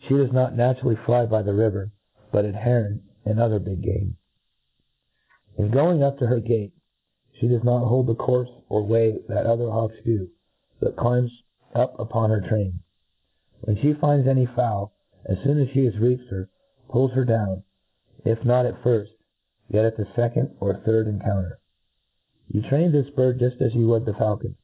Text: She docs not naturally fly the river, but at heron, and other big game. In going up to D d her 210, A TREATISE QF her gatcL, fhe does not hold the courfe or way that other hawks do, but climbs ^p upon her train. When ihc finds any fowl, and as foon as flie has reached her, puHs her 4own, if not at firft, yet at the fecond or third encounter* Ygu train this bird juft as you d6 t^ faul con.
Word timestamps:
She 0.00 0.16
docs 0.16 0.32
not 0.32 0.56
naturally 0.56 0.96
fly 0.96 1.24
the 1.26 1.54
river, 1.54 1.92
but 2.32 2.44
at 2.44 2.56
heron, 2.56 3.00
and 3.24 3.38
other 3.38 3.60
big 3.60 3.80
game. 3.80 4.16
In 5.56 5.70
going 5.70 6.02
up 6.02 6.18
to 6.18 6.26
D 6.26 6.26
d 6.26 6.26
her 6.26 6.40
210, 6.40 6.58
A 6.58 6.66
TREATISE 6.66 6.72
QF 6.74 7.38
her 7.38 7.38
gatcL, 7.38 7.38
fhe 7.38 7.50
does 7.50 7.64
not 7.64 7.86
hold 7.86 8.06
the 8.08 8.14
courfe 8.16 8.62
or 8.68 8.82
way 8.82 9.18
that 9.28 9.46
other 9.46 9.70
hawks 9.70 9.94
do, 10.04 10.30
but 10.80 10.96
climbs 10.96 11.44
^p 11.76 11.96
upon 11.96 12.30
her 12.30 12.40
train. 12.40 12.80
When 13.60 13.76
ihc 13.76 14.00
finds 14.00 14.26
any 14.26 14.46
fowl, 14.46 14.94
and 15.24 15.38
as 15.38 15.44
foon 15.44 15.60
as 15.60 15.68
flie 15.70 15.82
has 15.84 15.98
reached 16.00 16.28
her, 16.30 16.48
puHs 16.88 17.12
her 17.12 17.24
4own, 17.24 17.62
if 18.24 18.44
not 18.44 18.66
at 18.66 18.82
firft, 18.82 19.10
yet 19.68 19.84
at 19.84 19.96
the 19.96 20.06
fecond 20.06 20.56
or 20.58 20.74
third 20.74 21.06
encounter* 21.06 21.60
Ygu 22.52 22.68
train 22.68 22.90
this 22.90 23.10
bird 23.10 23.38
juft 23.38 23.60
as 23.60 23.76
you 23.76 23.86
d6 23.86 24.06
t^ 24.08 24.18
faul 24.18 24.38
con. 24.38 24.56